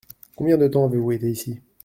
Combien 0.35 0.57
de 0.57 0.67
temps 0.67 0.85
avez-vous 0.85 1.11
été 1.11 1.29
ici? 1.29 1.61